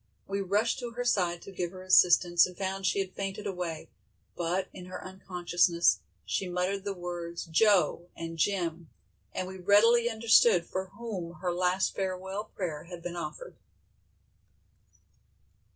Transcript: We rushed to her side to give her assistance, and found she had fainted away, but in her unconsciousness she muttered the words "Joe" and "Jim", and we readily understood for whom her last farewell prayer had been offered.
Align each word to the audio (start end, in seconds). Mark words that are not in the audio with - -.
We 0.27 0.41
rushed 0.41 0.79
to 0.79 0.93
her 0.93 1.05
side 1.05 1.43
to 1.43 1.51
give 1.51 1.69
her 1.69 1.83
assistance, 1.83 2.47
and 2.47 2.57
found 2.57 2.87
she 2.87 2.97
had 2.97 3.13
fainted 3.13 3.45
away, 3.45 3.87
but 4.35 4.67
in 4.73 4.85
her 4.85 5.05
unconsciousness 5.05 5.99
she 6.25 6.49
muttered 6.49 6.83
the 6.85 6.95
words 6.95 7.45
"Joe" 7.45 8.09
and 8.17 8.35
"Jim", 8.39 8.89
and 9.31 9.47
we 9.47 9.59
readily 9.59 10.09
understood 10.09 10.65
for 10.65 10.85
whom 10.87 11.33
her 11.41 11.53
last 11.53 11.93
farewell 11.93 12.45
prayer 12.45 12.85
had 12.85 13.03
been 13.03 13.15
offered. 13.15 13.57